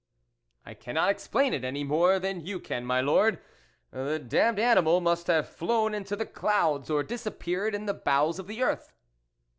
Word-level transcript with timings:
"I 0.65 0.73
cannot 0.73 1.11
explain 1.11 1.53
it 1.53 1.63
any 1.63 1.83
more 1.83 2.17
than 2.17 2.43
you 2.43 2.59
can, 2.59 2.85
my 2.85 3.01
Lord; 3.01 3.39
the 3.91 4.17
damned 4.17 4.57
animal 4.57 4.99
must 4.99 5.27
have 5.27 5.47
flown 5.47 5.93
into 5.93 6.15
the 6.15 6.25
clouds 6.25 6.89
or 6.89 7.03
disappeared 7.03 7.75
in 7.75 7.85
the 7.85 7.93
bowels 7.93 8.39
of 8.39 8.47
the 8.47 8.63
earth." 8.63 8.95